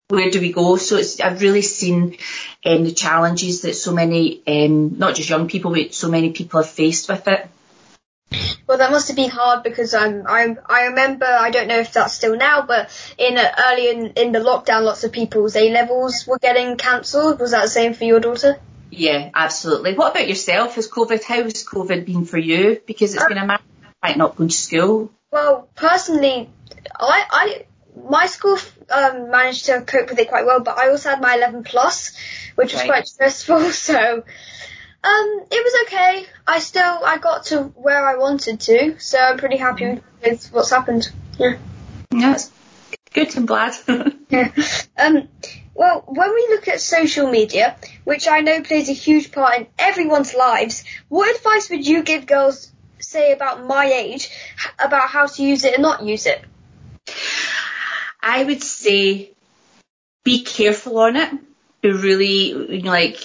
Where 0.08 0.30
do 0.30 0.40
we 0.40 0.52
go? 0.52 0.76
So 0.76 0.96
it's, 0.96 1.18
I've 1.20 1.40
really 1.40 1.62
seen 1.62 2.18
um, 2.64 2.84
the 2.84 2.92
challenges 2.92 3.62
that 3.62 3.74
so 3.74 3.92
many, 3.92 4.42
um, 4.46 4.98
not 4.98 5.14
just 5.14 5.30
young 5.30 5.48
people, 5.48 5.72
but 5.72 5.94
so 5.94 6.10
many 6.10 6.30
people 6.32 6.60
have 6.62 6.70
faced 6.70 7.08
with 7.08 7.26
it. 7.26 7.48
Well, 8.66 8.78
that 8.78 8.90
must 8.90 9.08
have 9.08 9.16
been 9.16 9.30
hard 9.30 9.62
because 9.62 9.94
um, 9.94 10.24
I 10.26 10.56
I 10.66 10.86
remember 10.86 11.26
I 11.26 11.50
don't 11.50 11.68
know 11.68 11.78
if 11.78 11.92
that's 11.92 12.14
still 12.14 12.36
now, 12.36 12.66
but 12.66 12.90
in 13.16 13.38
uh, 13.38 13.54
early 13.66 13.90
in, 13.90 14.06
in 14.16 14.32
the 14.32 14.40
lockdown, 14.40 14.82
lots 14.82 15.04
of 15.04 15.12
people's 15.12 15.54
A 15.56 15.70
levels 15.70 16.26
were 16.26 16.38
getting 16.38 16.76
cancelled. 16.76 17.38
Was 17.38 17.52
that 17.52 17.62
the 17.62 17.70
same 17.70 17.94
for 17.94 18.04
your 18.04 18.20
daughter? 18.20 18.58
Yeah, 18.90 19.30
absolutely. 19.34 19.94
What 19.94 20.12
about 20.12 20.28
yourself? 20.28 20.74
Has 20.76 20.88
COVID, 20.88 21.22
how 21.22 21.42
has 21.42 21.64
COVID 21.64 22.06
been 22.06 22.24
for 22.24 22.38
you? 22.38 22.80
Because 22.86 23.14
it's 23.14 23.26
been 23.26 23.38
a 23.38 23.46
matter 23.46 23.64
of 24.02 24.16
not 24.16 24.36
going 24.36 24.50
to 24.50 24.56
school. 24.56 25.10
Well, 25.30 25.68
personally, 25.74 26.48
I, 26.98 27.24
I 27.30 27.66
my 27.96 28.26
school 28.26 28.58
um, 28.90 29.30
managed 29.30 29.66
to 29.66 29.80
cope 29.82 30.10
with 30.10 30.18
it 30.18 30.28
quite 30.28 30.46
well, 30.46 30.60
but 30.60 30.78
I 30.78 30.90
also 30.90 31.10
had 31.10 31.20
my 31.20 31.34
11 31.34 31.64
plus, 31.64 32.16
which 32.54 32.72
was 32.72 32.82
right. 32.82 32.90
quite 32.90 33.06
stressful. 33.06 33.60
So 33.72 34.24
um, 35.04 35.44
it 35.50 35.64
was 35.64 35.86
okay. 35.86 36.26
I 36.46 36.58
still 36.60 37.00
I 37.04 37.18
got 37.18 37.44
to 37.46 37.64
where 37.74 38.06
I 38.06 38.16
wanted 38.16 38.60
to, 38.60 38.98
so 38.98 39.18
I'm 39.18 39.36
pretty 39.36 39.58
happy 39.58 39.84
mm. 39.84 40.02
with 40.22 40.46
what's 40.52 40.70
happened. 40.70 41.10
Yeah. 41.38 41.58
Yes. 42.10 42.50
Good. 43.12 43.36
I'm 43.36 43.46
glad. 43.46 43.74
yeah. 44.30 44.50
Um. 44.96 45.28
Well, 45.74 46.04
when 46.06 46.32
we 46.32 46.46
look 46.50 46.68
at 46.68 46.80
social 46.80 47.28
media, 47.28 47.76
which 48.04 48.28
I 48.28 48.40
know 48.40 48.62
plays 48.62 48.88
a 48.88 48.92
huge 48.92 49.32
part 49.32 49.58
in 49.58 49.66
everyone's 49.78 50.34
lives, 50.34 50.84
what 51.08 51.34
advice 51.36 51.68
would 51.68 51.86
you 51.86 52.02
give 52.02 52.26
girls, 52.26 52.72
say 53.00 53.32
about 53.32 53.66
my 53.66 53.86
age, 53.86 54.30
about 54.78 55.08
how 55.08 55.26
to 55.26 55.42
use 55.42 55.64
it 55.64 55.74
and 55.74 55.82
not 55.82 56.02
use 56.02 56.26
it? 56.26 56.42
I 58.24 58.42
would 58.42 58.62
say 58.62 59.32
be 60.24 60.42
careful 60.42 60.98
on 60.98 61.16
it. 61.16 61.30
Be 61.82 61.92
really, 61.92 62.80
like, 62.80 63.18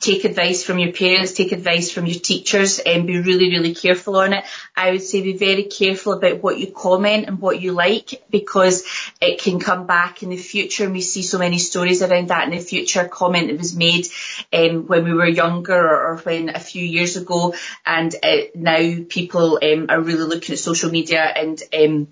take 0.00 0.24
advice 0.24 0.64
from 0.64 0.78
your 0.78 0.92
parents, 0.94 1.34
take 1.34 1.52
advice 1.52 1.92
from 1.92 2.06
your 2.06 2.18
teachers, 2.18 2.78
and 2.78 3.06
be 3.06 3.18
really, 3.18 3.50
really 3.50 3.74
careful 3.74 4.16
on 4.16 4.32
it. 4.32 4.44
I 4.74 4.92
would 4.92 5.02
say 5.02 5.20
be 5.20 5.36
very 5.36 5.64
careful 5.64 6.14
about 6.14 6.42
what 6.42 6.58
you 6.58 6.68
comment 6.68 7.26
and 7.26 7.38
what 7.38 7.60
you 7.60 7.72
like, 7.72 8.24
because 8.30 8.84
it 9.20 9.42
can 9.42 9.60
come 9.60 9.86
back 9.86 10.22
in 10.22 10.30
the 10.30 10.38
future, 10.38 10.84
and 10.84 10.94
we 10.94 11.02
see 11.02 11.22
so 11.22 11.38
many 11.38 11.58
stories 11.58 12.00
around 12.00 12.28
that 12.28 12.44
in 12.44 12.56
the 12.56 12.64
future. 12.64 13.02
A 13.02 13.08
comment 13.10 13.48
that 13.48 13.58
was 13.58 13.76
made 13.76 14.08
um, 14.54 14.86
when 14.86 15.04
we 15.04 15.12
were 15.12 15.28
younger, 15.28 15.76
or, 15.76 16.12
or, 16.12 16.16
when 16.16 16.48
a 16.48 16.60
few 16.60 16.82
years 16.82 17.18
ago, 17.18 17.54
and 17.84 18.14
uh, 18.22 18.36
now 18.54 19.04
people 19.10 19.58
um, 19.62 19.86
are 19.90 20.00
really 20.00 20.24
looking 20.24 20.54
at 20.54 20.58
social 20.58 20.90
media 20.90 21.20
and 21.20 21.62
um, 21.78 22.08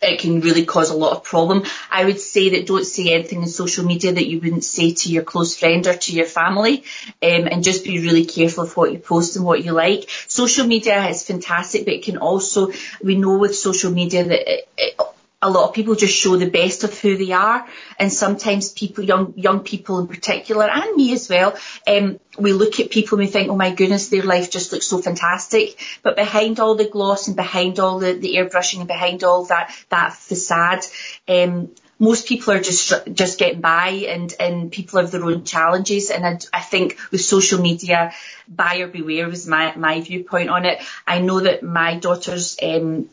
it 0.00 0.20
can 0.20 0.40
really 0.40 0.64
cause 0.64 0.90
a 0.90 0.96
lot 0.96 1.12
of 1.12 1.24
problem. 1.24 1.64
I 1.90 2.04
would 2.04 2.20
say 2.20 2.50
that 2.50 2.66
don't 2.66 2.84
say 2.84 3.12
anything 3.12 3.42
in 3.42 3.48
social 3.48 3.84
media 3.84 4.12
that 4.12 4.26
you 4.26 4.40
wouldn't 4.40 4.64
say 4.64 4.92
to 4.94 5.10
your 5.10 5.22
close 5.22 5.56
friend 5.56 5.86
or 5.86 5.94
to 5.94 6.12
your 6.12 6.26
family, 6.26 6.84
um, 7.22 7.48
and 7.48 7.64
just 7.64 7.84
be 7.84 8.00
really 8.00 8.24
careful 8.24 8.64
of 8.64 8.76
what 8.76 8.92
you 8.92 8.98
post 8.98 9.36
and 9.36 9.44
what 9.44 9.64
you 9.64 9.72
like. 9.72 10.08
Social 10.28 10.66
media 10.66 11.06
is 11.08 11.24
fantastic, 11.24 11.84
but 11.84 11.94
it 11.94 12.04
can 12.04 12.18
also, 12.18 12.72
we 13.02 13.16
know 13.16 13.38
with 13.38 13.56
social 13.56 13.90
media 13.90 14.24
that 14.24 14.52
it, 14.52 14.68
it, 14.76 14.94
a 15.40 15.48
lot 15.48 15.68
of 15.68 15.74
people 15.74 15.94
just 15.94 16.16
show 16.16 16.36
the 16.36 16.50
best 16.50 16.82
of 16.82 16.98
who 16.98 17.16
they 17.16 17.30
are, 17.30 17.64
and 17.98 18.12
sometimes 18.12 18.72
people, 18.72 19.04
young 19.04 19.34
young 19.36 19.60
people 19.60 20.00
in 20.00 20.08
particular, 20.08 20.68
and 20.68 20.96
me 20.96 21.12
as 21.12 21.28
well, 21.28 21.56
um, 21.86 22.18
we 22.38 22.52
look 22.52 22.80
at 22.80 22.90
people 22.90 23.18
and 23.18 23.26
we 23.26 23.30
think, 23.30 23.48
oh 23.48 23.56
my 23.56 23.72
goodness, 23.72 24.08
their 24.08 24.24
life 24.24 24.50
just 24.50 24.72
looks 24.72 24.86
so 24.86 24.98
fantastic, 24.98 25.78
but 26.02 26.16
behind 26.16 26.58
all 26.58 26.74
the 26.74 26.88
gloss 26.88 27.28
and 27.28 27.36
behind 27.36 27.78
all 27.78 28.00
the, 28.00 28.14
the 28.14 28.34
airbrushing 28.34 28.78
and 28.78 28.88
behind 28.88 29.22
all 29.22 29.44
that 29.44 29.72
that 29.90 30.12
facade, 30.12 30.84
um, 31.28 31.70
most 32.00 32.26
people 32.26 32.52
are 32.52 32.60
just 32.60 32.92
just 33.12 33.38
getting 33.38 33.60
by 33.60 33.88
and 34.08 34.34
and 34.40 34.72
people 34.72 35.00
have 35.00 35.12
their 35.12 35.24
own 35.24 35.44
challenges. 35.44 36.10
And 36.10 36.26
I, 36.26 36.38
I 36.52 36.60
think 36.60 36.98
with 37.12 37.20
social 37.20 37.60
media 37.60 38.12
buyer 38.48 38.88
beware 38.88 39.28
was 39.28 39.46
my 39.46 39.74
my 39.76 40.00
viewpoint 40.00 40.48
on 40.48 40.64
it. 40.64 40.80
I 41.06 41.20
know 41.20 41.40
that 41.40 41.62
my 41.62 41.96
daughter's 41.96 42.56
um 42.62 43.08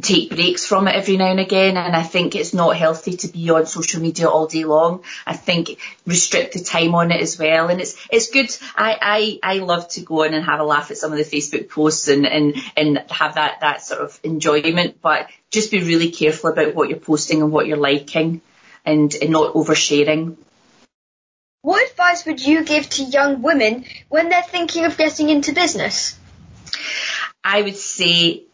take 0.00 0.30
breaks 0.30 0.66
from 0.66 0.88
it 0.88 0.94
every 0.94 1.16
now 1.16 1.30
and 1.30 1.40
again 1.40 1.76
and 1.76 1.94
I 1.94 2.02
think 2.02 2.34
it's 2.34 2.54
not 2.54 2.76
healthy 2.76 3.16
to 3.18 3.28
be 3.28 3.50
on 3.50 3.66
social 3.66 4.00
media 4.00 4.28
all 4.28 4.46
day 4.46 4.64
long. 4.64 5.02
I 5.26 5.34
think 5.34 5.78
restrict 6.06 6.54
the 6.54 6.60
time 6.60 6.94
on 6.94 7.10
it 7.10 7.20
as 7.20 7.38
well 7.38 7.68
and 7.68 7.80
it's 7.80 7.96
it's 8.10 8.30
good. 8.30 8.48
I, 8.76 9.38
I, 9.42 9.56
I 9.56 9.58
love 9.58 9.88
to 9.90 10.00
go 10.00 10.22
in 10.22 10.34
and 10.34 10.44
have 10.44 10.60
a 10.60 10.64
laugh 10.64 10.90
at 10.90 10.96
some 10.96 11.12
of 11.12 11.18
the 11.18 11.24
Facebook 11.24 11.68
posts 11.68 12.08
and, 12.08 12.26
and, 12.26 12.56
and 12.76 13.04
have 13.10 13.34
that, 13.34 13.60
that 13.60 13.82
sort 13.82 14.00
of 14.00 14.18
enjoyment 14.22 15.00
but 15.02 15.28
just 15.50 15.70
be 15.70 15.82
really 15.82 16.10
careful 16.10 16.50
about 16.50 16.74
what 16.74 16.88
you're 16.88 16.98
posting 16.98 17.42
and 17.42 17.52
what 17.52 17.66
you're 17.66 17.76
liking 17.76 18.40
and, 18.84 19.14
and 19.14 19.30
not 19.30 19.54
oversharing. 19.54 20.36
What 21.60 21.88
advice 21.90 22.26
would 22.26 22.44
you 22.44 22.64
give 22.64 22.88
to 22.90 23.04
young 23.04 23.42
women 23.42 23.84
when 24.08 24.28
they're 24.28 24.42
thinking 24.42 24.84
of 24.84 24.96
getting 24.96 25.28
into 25.28 25.52
business? 25.52 26.18
I 27.44 27.62
would 27.62 27.76
say 27.76 28.44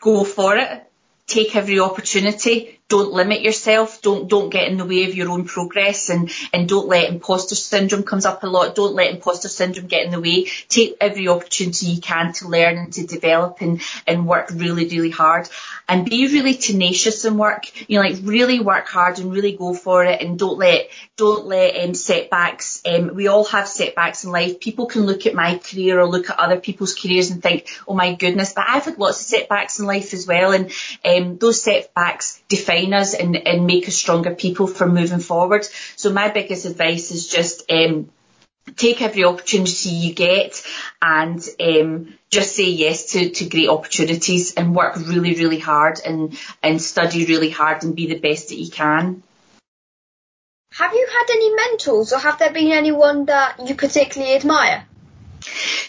go 0.00 0.24
for 0.24 0.56
it. 0.56 0.84
Take 1.26 1.54
every 1.56 1.78
opportunity 1.80 2.77
don't 2.88 3.12
limit 3.12 3.42
yourself. 3.42 4.00
Don't 4.00 4.28
don't 4.28 4.48
get 4.48 4.68
in 4.68 4.78
the 4.78 4.84
way 4.84 5.04
of 5.04 5.14
your 5.14 5.30
own 5.30 5.44
progress, 5.44 6.08
and 6.08 6.30
and 6.54 6.68
don't 6.68 6.88
let 6.88 7.10
imposter 7.10 7.54
syndrome 7.54 8.02
comes 8.02 8.24
up 8.24 8.42
a 8.42 8.46
lot. 8.46 8.74
Don't 8.74 8.94
let 8.94 9.10
imposter 9.10 9.48
syndrome 9.48 9.86
get 9.86 10.06
in 10.06 10.10
the 10.10 10.20
way. 10.20 10.46
Take 10.68 10.96
every 11.00 11.28
opportunity 11.28 11.86
you 11.86 12.00
can 12.00 12.32
to 12.34 12.48
learn 12.48 12.78
and 12.78 12.92
to 12.94 13.06
develop 13.06 13.58
and 13.60 13.82
and 14.06 14.26
work 14.26 14.48
really 14.52 14.88
really 14.88 15.10
hard, 15.10 15.48
and 15.86 16.08
be 16.08 16.28
really 16.28 16.54
tenacious 16.54 17.24
in 17.26 17.36
work. 17.36 17.70
You 17.90 17.98
know, 17.98 18.08
like 18.08 18.18
really 18.22 18.60
work 18.60 18.88
hard 18.88 19.18
and 19.18 19.32
really 19.32 19.52
go 19.52 19.74
for 19.74 20.04
it, 20.04 20.22
and 20.22 20.38
don't 20.38 20.58
let 20.58 20.88
don't 21.16 21.46
let 21.46 21.76
um, 21.84 21.92
setbacks. 21.92 22.80
Um, 22.86 23.14
we 23.14 23.28
all 23.28 23.44
have 23.44 23.68
setbacks 23.68 24.24
in 24.24 24.30
life. 24.30 24.60
People 24.60 24.86
can 24.86 25.02
look 25.02 25.26
at 25.26 25.34
my 25.34 25.58
career 25.58 26.00
or 26.00 26.08
look 26.08 26.30
at 26.30 26.38
other 26.38 26.58
people's 26.58 26.94
careers 26.94 27.30
and 27.30 27.42
think, 27.42 27.68
oh 27.86 27.94
my 27.94 28.14
goodness, 28.14 28.54
but 28.54 28.64
I've 28.66 28.84
had 28.84 28.98
lots 28.98 29.20
of 29.20 29.26
setbacks 29.26 29.78
in 29.78 29.84
life 29.84 30.14
as 30.14 30.26
well, 30.26 30.52
and 30.52 30.72
um, 31.04 31.36
those 31.36 31.60
setbacks 31.62 32.40
define 32.48 32.77
define 32.78 32.94
us 32.94 33.14
and, 33.14 33.36
and 33.36 33.66
make 33.66 33.88
us 33.88 33.94
stronger 33.94 34.34
people 34.34 34.66
for 34.66 34.86
moving 34.86 35.20
forward. 35.20 35.64
So 35.96 36.12
my 36.12 36.30
biggest 36.30 36.66
advice 36.66 37.10
is 37.10 37.28
just 37.28 37.70
um, 37.70 38.10
take 38.76 39.02
every 39.02 39.24
opportunity 39.24 39.90
you 39.90 40.14
get 40.14 40.62
and 41.00 41.46
um, 41.60 42.14
just 42.30 42.54
say 42.54 42.70
yes 42.70 43.12
to, 43.12 43.30
to 43.30 43.48
great 43.48 43.68
opportunities 43.68 44.54
and 44.54 44.74
work 44.74 44.96
really, 44.96 45.34
really 45.34 45.58
hard 45.58 46.00
and, 46.04 46.38
and 46.62 46.80
study 46.80 47.26
really 47.26 47.50
hard 47.50 47.84
and 47.84 47.96
be 47.96 48.06
the 48.06 48.18
best 48.18 48.48
that 48.48 48.58
you 48.58 48.70
can. 48.70 49.22
Have 50.72 50.92
you 50.92 51.08
had 51.10 51.26
any 51.30 51.54
mentors 51.54 52.12
or 52.12 52.18
have 52.18 52.38
there 52.38 52.52
been 52.52 52.70
anyone 52.70 53.24
that 53.24 53.66
you 53.66 53.74
particularly 53.74 54.34
admire? 54.34 54.84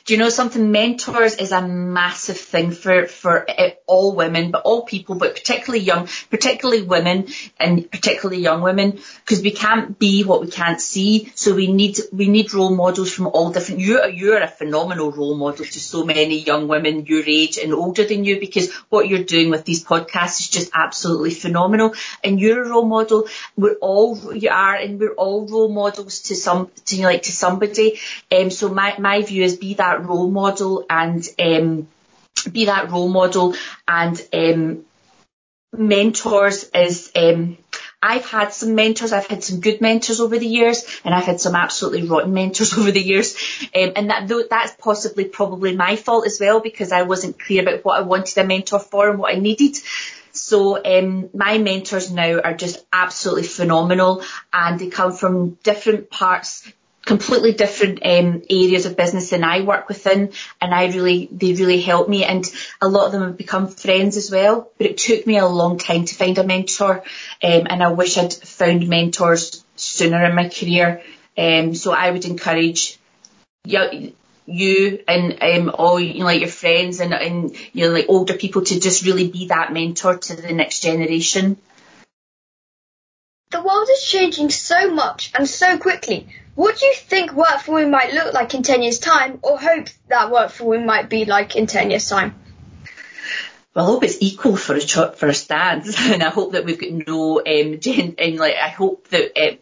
Do 0.10 0.16
you 0.16 0.20
know 0.20 0.30
something? 0.30 0.72
Mentors 0.72 1.36
is 1.36 1.52
a 1.52 1.62
massive 1.62 2.40
thing 2.40 2.72
for, 2.72 3.06
for 3.06 3.46
all 3.86 4.16
women, 4.16 4.50
but 4.50 4.64
all 4.64 4.82
people, 4.82 5.14
but 5.14 5.36
particularly 5.36 5.86
young, 5.86 6.10
particularly 6.32 6.82
women 6.82 7.28
and 7.60 7.92
particularly 7.92 8.42
young 8.42 8.64
women, 8.64 9.00
because 9.24 9.44
we 9.44 9.52
can't 9.52 10.00
be 10.00 10.24
what 10.24 10.42
we 10.42 10.50
can't 10.50 10.82
see. 10.82 11.32
So 11.36 11.54
we 11.54 11.72
need, 11.72 12.00
we 12.12 12.28
need 12.28 12.56
role 12.56 12.76
models 12.76 13.14
from 13.14 13.28
all 13.28 13.52
different, 13.52 13.82
you, 13.82 14.00
are, 14.00 14.10
you're 14.10 14.42
a 14.42 14.48
phenomenal 14.48 15.12
role 15.12 15.38
model 15.38 15.64
to 15.64 15.80
so 15.80 16.04
many 16.04 16.40
young 16.40 16.68
women 16.68 17.06
your 17.06 17.24
age 17.28 17.60
and 17.60 17.72
older 17.72 18.04
than 18.04 18.26
you 18.26 18.40
because 18.40 18.74
what 18.90 19.08
you're 19.08 19.24
doing 19.24 19.52
with 19.52 19.64
these 19.64 19.84
podcasts 19.84 20.40
is 20.40 20.50
just 20.50 20.72
absolutely 20.74 21.36
phenomenal. 21.36 21.94
And 22.24 22.40
you're 22.40 22.64
a 22.64 22.68
role 22.68 22.84
model. 22.84 23.28
We're 23.56 23.76
all, 23.76 24.36
you 24.36 24.50
are, 24.50 24.74
and 24.74 25.00
we're 25.00 25.14
all 25.14 25.46
role 25.46 25.70
models 25.70 26.22
to 26.22 26.36
some, 26.36 26.72
to 26.86 27.04
like 27.04 27.22
to 27.24 27.32
somebody. 27.32 28.00
Um, 28.32 28.50
so 28.50 28.70
my, 28.70 28.98
my 28.98 29.22
view 29.22 29.44
is 29.44 29.58
be 29.58 29.76
that 29.76 29.99
role 30.06 30.30
model 30.30 30.86
and, 30.90 31.28
um, 31.40 31.88
be 32.52 32.66
that 32.66 32.90
role 32.90 33.10
model 33.10 33.56
and 33.88 34.22
um, 34.34 34.86
mentors 35.74 36.64
is 36.74 37.12
um, 37.16 37.58
I've 38.02 38.26
had 38.26 38.54
some 38.54 38.76
mentors, 38.76 39.12
I've 39.12 39.28
had 39.28 39.44
some 39.44 39.60
good 39.60 39.82
mentors 39.82 40.22
over 40.22 40.40
the 40.40 40.48
years, 40.48 40.86
and 41.04 41.14
I've 41.14 41.26
had 41.26 41.42
some 41.42 41.56
absolutely 41.56 42.08
rotten 42.08 42.34
mentors 42.34 42.74
over 42.78 42.92
the 42.92 43.02
years, 43.02 43.36
um, 43.76 43.92
and 43.96 44.10
that 44.10 44.48
that's 44.50 44.74
possibly 44.80 45.26
probably 45.26 45.76
my 45.76 45.96
fault 45.96 46.26
as 46.26 46.40
well 46.40 46.62
because 46.62 46.92
I 46.92 47.02
wasn't 47.02 47.40
clear 47.40 47.62
about 47.62 47.84
what 47.84 48.00
I 48.00 48.04
wanted 48.04 48.38
a 48.38 48.46
mentor 48.46 48.80
for 48.80 49.10
and 49.10 49.20
what 49.20 49.36
I 49.36 49.40
needed. 49.40 49.78
So 50.32 50.82
um, 50.84 51.30
my 51.34 51.58
mentors 51.58 52.12
now 52.12 52.40
are 52.40 52.54
just 52.54 52.86
absolutely 52.94 53.48
phenomenal, 53.48 54.24
and 54.54 54.80
they 54.80 54.88
come 54.88 55.12
from 55.12 55.58
different 55.64 56.10
parts, 56.10 56.72
completely 57.10 57.54
different 57.54 58.06
um, 58.06 58.44
areas 58.52 58.86
of 58.86 58.96
business 58.96 59.32
than 59.32 59.44
I 59.44 59.62
work 59.62 59.88
within 59.90 60.32
and 60.62 60.76
I 60.76 60.86
really 60.90 61.28
they 61.32 61.54
really 61.54 61.82
help 61.82 62.08
me 62.08 62.24
and 62.24 62.46
a 62.80 62.88
lot 62.88 63.08
of 63.08 63.12
them 63.12 63.24
have 63.24 63.36
become 63.36 63.68
friends 63.68 64.16
as 64.16 64.30
well 64.30 64.70
but 64.78 64.86
it 64.86 65.00
took 65.00 65.26
me 65.26 65.40
a 65.40 65.48
long 65.48 65.80
time 65.80 66.06
to 66.06 66.14
find 66.14 66.38
a 66.38 66.44
mentor 66.44 66.98
um, 67.44 67.64
and 67.68 67.82
I 67.82 67.92
wish 67.94 68.16
I'd 68.20 68.32
found 68.32 68.88
mentors 68.88 69.66
sooner 69.76 70.24
in 70.24 70.36
my 70.36 70.50
career 70.50 71.02
um, 71.36 71.74
so 71.74 71.92
I 71.92 72.12
would 72.12 72.26
encourage 72.26 73.00
you, 73.66 74.14
you 74.46 75.04
and 75.08 75.42
um, 75.42 75.72
all 75.74 76.00
you 76.00 76.20
know, 76.20 76.26
like 76.26 76.42
your 76.42 76.50
friends 76.50 77.00
and, 77.00 77.12
and 77.12 77.56
you 77.74 77.88
know 77.88 77.92
like 77.92 78.06
older 78.08 78.36
people 78.36 78.64
to 78.66 78.80
just 78.80 79.04
really 79.04 79.30
be 79.30 79.48
that 79.48 79.74
mentor 79.74 80.18
to 80.18 80.36
the 80.36 80.54
next 80.54 80.82
generation. 80.82 81.58
The 83.50 83.64
world 83.64 83.90
is 83.92 84.04
changing 84.04 84.52
so 84.52 84.94
much 84.94 85.32
and 85.36 85.50
so 85.50 85.80
quickly. 85.80 86.28
What 86.60 86.78
do 86.78 86.88
you 86.88 86.94
think 86.94 87.32
work 87.32 87.62
for 87.62 87.76
women 87.76 87.92
might 87.92 88.14
look 88.14 88.34
like 88.34 88.54
in 88.54 88.64
10 88.64 88.82
years' 88.82 89.00
time, 89.00 89.40
or 89.44 89.58
hope 89.58 89.88
that 90.10 90.30
work 90.30 90.52
for 90.52 90.66
women 90.66 90.88
might 90.88 91.10
be 91.10 91.24
like 91.24 91.56
in 91.56 91.68
10 91.68 91.90
years' 91.90 92.10
time? 92.10 92.36
Well, 93.74 93.86
I 93.86 93.88
hope 93.88 94.04
it's 94.04 94.18
equal 94.20 94.58
for 94.58 94.76
a 94.76 94.82
for 94.82 95.28
a 95.28 95.34
stance, 95.34 95.98
and 96.12 96.22
I 96.22 96.28
hope 96.28 96.52
that 96.52 96.66
we've 96.66 96.78
got 96.78 97.08
no 97.08 97.38
um, 97.40 97.80
gen, 97.80 98.16
and 98.18 98.38
like 98.38 98.56
I 98.62 98.68
hope 98.68 99.08
that. 99.08 99.40
Uh, 99.42 99.56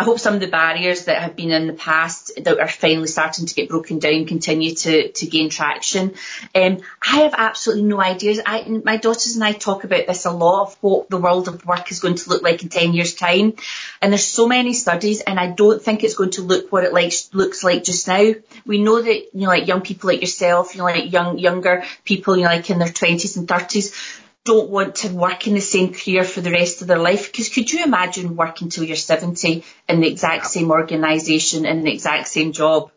I 0.00 0.02
hope 0.02 0.18
some 0.18 0.32
of 0.32 0.40
the 0.40 0.46
barriers 0.46 1.04
that 1.04 1.20
have 1.20 1.36
been 1.36 1.50
in 1.50 1.66
the 1.66 1.74
past 1.74 2.32
that 2.42 2.58
are 2.58 2.66
finally 2.66 3.06
starting 3.06 3.44
to 3.44 3.54
get 3.54 3.68
broken 3.68 3.98
down 3.98 4.24
continue 4.24 4.74
to, 4.74 5.12
to 5.12 5.26
gain 5.26 5.50
traction. 5.50 6.14
Um, 6.54 6.78
I 7.02 7.18
have 7.18 7.34
absolutely 7.36 7.84
no 7.84 8.00
ideas. 8.00 8.40
I, 8.46 8.62
my 8.82 8.96
daughters 8.96 9.34
and 9.34 9.44
I 9.44 9.52
talk 9.52 9.84
about 9.84 10.06
this 10.06 10.24
a 10.24 10.30
lot 10.30 10.62
of 10.62 10.76
what 10.80 11.10
the 11.10 11.18
world 11.18 11.48
of 11.48 11.66
work 11.66 11.92
is 11.92 12.00
going 12.00 12.14
to 12.14 12.30
look 12.30 12.40
like 12.40 12.62
in 12.62 12.70
10 12.70 12.94
years 12.94 13.12
time. 13.12 13.56
And 14.00 14.10
there's 14.10 14.26
so 14.26 14.48
many 14.48 14.72
studies 14.72 15.20
and 15.20 15.38
I 15.38 15.48
don't 15.48 15.82
think 15.82 16.02
it's 16.02 16.16
going 16.16 16.30
to 16.30 16.42
look 16.42 16.72
what 16.72 16.84
it 16.84 16.94
like, 16.94 17.12
looks 17.34 17.62
like 17.62 17.84
just 17.84 18.08
now. 18.08 18.32
We 18.64 18.82
know 18.82 19.02
that, 19.02 19.34
you 19.34 19.42
know, 19.42 19.48
like 19.48 19.66
young 19.66 19.82
people 19.82 20.08
like 20.08 20.22
yourself, 20.22 20.74
you 20.74 20.78
know, 20.78 20.84
like 20.84 21.12
young, 21.12 21.38
younger 21.38 21.84
people, 22.06 22.38
you 22.38 22.44
know, 22.44 22.48
like 22.48 22.70
in 22.70 22.78
their 22.78 22.88
20s 22.88 23.36
and 23.36 23.46
30s 23.46 24.24
don't 24.44 24.70
want 24.70 24.96
to 24.96 25.08
work 25.08 25.46
in 25.46 25.54
the 25.54 25.60
same 25.60 25.92
career 25.92 26.24
for 26.24 26.40
the 26.40 26.50
rest 26.50 26.80
of 26.80 26.88
their 26.88 26.98
life. 26.98 27.30
Because 27.30 27.48
could 27.48 27.70
you 27.70 27.84
imagine 27.84 28.36
working 28.36 28.68
till 28.68 28.84
you're 28.84 28.96
70 28.96 29.64
in 29.88 30.00
the 30.00 30.08
exact 30.08 30.46
same 30.46 30.70
organisation 30.70 31.66
in 31.66 31.82
the 31.82 31.92
exact 31.92 32.28
same 32.28 32.52
job? 32.52 32.90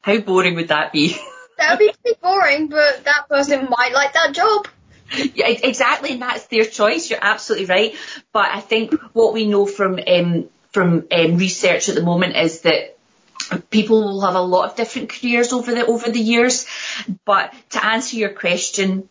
How 0.00 0.18
boring 0.18 0.54
would 0.54 0.68
that 0.68 0.92
be? 0.92 1.16
That 1.58 1.70
would 1.70 1.86
be 1.86 1.92
pretty 2.02 2.18
boring, 2.22 2.68
but 2.68 3.04
that 3.04 3.28
person 3.28 3.68
might 3.70 3.92
like 3.92 4.12
that 4.12 4.32
job. 4.32 4.68
Yeah, 5.34 5.46
exactly, 5.46 6.10
and 6.10 6.22
that's 6.22 6.46
their 6.46 6.64
choice. 6.64 7.08
You're 7.08 7.20
absolutely 7.22 7.66
right. 7.66 7.94
But 8.32 8.48
I 8.48 8.58
think 8.58 8.92
what 9.12 9.32
we 9.32 9.46
know 9.46 9.64
from 9.64 10.00
um, 10.04 10.48
from 10.72 11.06
um, 11.12 11.36
research 11.36 11.88
at 11.88 11.94
the 11.94 12.02
moment 12.02 12.36
is 12.36 12.62
that 12.62 12.98
people 13.70 14.02
will 14.02 14.20
have 14.22 14.34
a 14.34 14.40
lot 14.40 14.68
of 14.68 14.76
different 14.76 15.10
careers 15.10 15.52
over 15.52 15.72
the 15.72 15.86
over 15.86 16.10
the 16.10 16.20
years. 16.20 16.66
But 17.24 17.54
to 17.70 17.86
answer 17.86 18.16
your 18.16 18.30
question, 18.30 19.08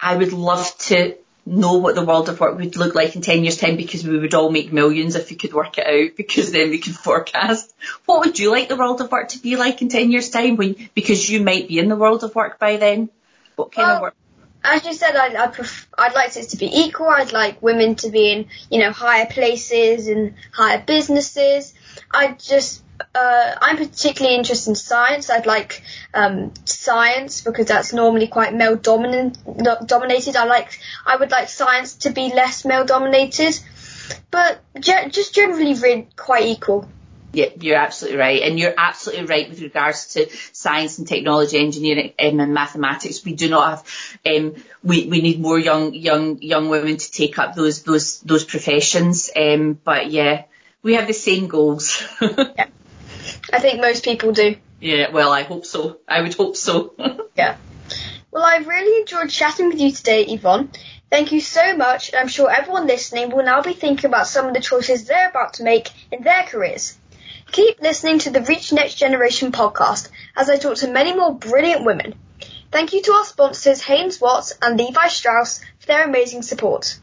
I 0.00 0.16
would 0.16 0.32
love 0.32 0.76
to 0.78 1.16
know 1.46 1.74
what 1.74 1.94
the 1.94 2.04
world 2.04 2.28
of 2.28 2.40
work 2.40 2.56
would 2.56 2.76
look 2.76 2.94
like 2.94 3.14
in 3.14 3.22
10 3.22 3.42
years 3.42 3.58
time 3.58 3.76
because 3.76 4.06
we 4.06 4.18
would 4.18 4.34
all 4.34 4.50
make 4.50 4.72
millions 4.72 5.14
if 5.14 5.28
we 5.28 5.36
could 5.36 5.52
work 5.52 5.76
it 5.78 5.86
out 5.86 6.16
because 6.16 6.52
then 6.52 6.70
we 6.70 6.78
could 6.78 6.94
forecast. 7.06 7.72
What 8.06 8.20
would 8.20 8.38
you 8.38 8.50
like 8.50 8.68
the 8.68 8.76
world 8.76 9.00
of 9.00 9.12
work 9.12 9.28
to 9.28 9.38
be 9.38 9.56
like 9.56 9.82
in 9.82 9.88
10 9.88 10.10
years 10.10 10.30
time 10.30 10.56
when, 10.56 10.88
because 10.94 11.28
you 11.28 11.42
might 11.42 11.68
be 11.68 11.78
in 11.78 11.88
the 11.88 11.96
world 11.96 12.24
of 12.24 12.34
work 12.34 12.58
by 12.58 12.76
then? 12.76 13.10
What 13.56 13.72
kind 13.72 13.86
well, 13.86 13.96
of 13.96 14.02
work? 14.02 14.14
As 14.66 14.86
you 14.86 14.94
said, 14.94 15.14
I'd, 15.14 15.34
I'd, 15.34 15.52
pref- 15.52 15.88
I'd 15.98 16.14
like 16.14 16.34
it 16.36 16.48
to 16.50 16.56
be 16.56 16.66
equal. 16.66 17.08
I'd 17.08 17.32
like 17.32 17.60
women 17.62 17.96
to 17.96 18.08
be 18.08 18.32
in, 18.32 18.46
you 18.70 18.80
know, 18.80 18.92
higher 18.92 19.26
places 19.26 20.08
and 20.08 20.34
higher 20.52 20.82
businesses. 20.84 21.74
I 22.14 22.32
just 22.32 22.82
uh, 23.14 23.54
I'm 23.60 23.76
particularly 23.76 24.36
interested 24.36 24.70
in 24.70 24.76
science. 24.76 25.30
I'd 25.30 25.46
like 25.46 25.82
um, 26.12 26.52
science 26.64 27.40
because 27.42 27.66
that's 27.66 27.92
normally 27.92 28.28
quite 28.28 28.54
male 28.54 28.76
dominant 28.76 29.38
dominated. 29.86 30.36
I 30.36 30.44
like 30.44 30.78
I 31.04 31.16
would 31.16 31.30
like 31.30 31.48
science 31.48 31.94
to 31.96 32.10
be 32.10 32.32
less 32.32 32.64
male 32.64 32.84
dominated, 32.84 33.58
but 34.30 34.60
ge- 34.78 35.10
just 35.10 35.34
generally 35.34 35.74
really 35.74 36.08
quite 36.16 36.46
equal. 36.46 36.88
Yeah, 37.32 37.46
you're 37.58 37.76
absolutely 37.76 38.20
right, 38.20 38.42
and 38.42 38.60
you're 38.60 38.74
absolutely 38.76 39.26
right 39.26 39.48
with 39.48 39.60
regards 39.60 40.14
to 40.14 40.28
science 40.52 40.98
and 40.98 41.08
technology, 41.08 41.58
engineering, 41.58 42.12
um, 42.22 42.38
and 42.38 42.54
mathematics. 42.54 43.24
We 43.24 43.34
do 43.34 43.48
not 43.48 43.70
have, 43.70 44.36
um, 44.36 44.54
we 44.84 45.06
we 45.06 45.20
need 45.20 45.40
more 45.40 45.58
young 45.58 45.94
young 45.94 46.40
young 46.42 46.68
women 46.68 46.96
to 46.96 47.10
take 47.10 47.40
up 47.40 47.56
those 47.56 47.82
those 47.82 48.20
those 48.20 48.44
professions. 48.44 49.30
Um, 49.34 49.76
but 49.82 50.12
yeah, 50.12 50.44
we 50.84 50.94
have 50.94 51.08
the 51.08 51.14
same 51.14 51.48
goals. 51.48 52.04
yeah. 52.20 52.66
I 53.52 53.58
think 53.58 53.80
most 53.80 54.04
people 54.04 54.32
do. 54.32 54.56
Yeah, 54.80 55.10
well, 55.10 55.32
I 55.32 55.42
hope 55.42 55.64
so. 55.64 55.98
I 56.06 56.20
would 56.20 56.34
hope 56.34 56.56
so. 56.56 56.94
yeah. 57.36 57.56
Well, 58.30 58.44
I've 58.44 58.68
really 58.68 59.00
enjoyed 59.00 59.30
chatting 59.30 59.68
with 59.68 59.80
you 59.80 59.90
today, 59.90 60.24
Yvonne. 60.26 60.70
Thank 61.10 61.32
you 61.32 61.40
so 61.40 61.76
much. 61.76 62.10
and 62.10 62.18
I'm 62.18 62.28
sure 62.28 62.50
everyone 62.50 62.86
listening 62.86 63.30
will 63.30 63.44
now 63.44 63.62
be 63.62 63.72
thinking 63.72 64.06
about 64.06 64.26
some 64.26 64.46
of 64.46 64.54
the 64.54 64.60
choices 64.60 65.04
they're 65.04 65.30
about 65.30 65.54
to 65.54 65.64
make 65.64 65.90
in 66.12 66.22
their 66.22 66.42
careers. 66.42 66.98
Keep 67.50 67.80
listening 67.80 68.18
to 68.20 68.30
the 68.30 68.42
Reach 68.42 68.72
Next 68.72 68.96
Generation 68.96 69.52
podcast 69.52 70.10
as 70.36 70.50
I 70.50 70.58
talk 70.58 70.76
to 70.78 70.90
many 70.90 71.14
more 71.14 71.34
brilliant 71.34 71.84
women. 71.84 72.14
Thank 72.72 72.92
you 72.92 73.00
to 73.02 73.12
our 73.12 73.24
sponsors 73.24 73.80
Haines 73.82 74.20
Watts 74.20 74.52
and 74.60 74.76
Levi 74.76 75.08
Strauss 75.08 75.60
for 75.78 75.86
their 75.86 76.04
amazing 76.04 76.42
support. 76.42 76.98